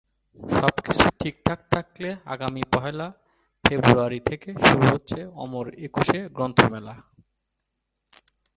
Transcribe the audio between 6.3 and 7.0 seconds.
গ্রন্থমেলা।